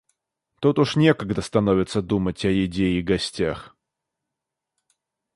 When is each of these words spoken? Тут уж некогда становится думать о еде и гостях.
Тут 0.61 0.79
уж 0.79 0.95
некогда 0.95 1.43
становится 1.43 2.01
думать 2.01 2.43
о 2.43 2.49
еде 2.49 2.87
и 2.87 3.03
гостях. 3.03 3.75